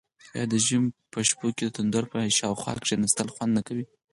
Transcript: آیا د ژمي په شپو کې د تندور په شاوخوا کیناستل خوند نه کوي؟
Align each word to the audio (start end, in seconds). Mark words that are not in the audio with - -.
آیا 0.33 0.45
د 0.51 0.53
ژمي 0.65 0.89
په 1.13 1.19
شپو 1.27 1.47
کې 1.55 1.63
د 1.65 1.71
تندور 1.75 2.05
په 2.11 2.17
شاوخوا 2.39 2.73
کیناستل 2.87 3.27
خوند 3.33 3.51
نه 3.57 3.61
کوي؟ 3.67 3.85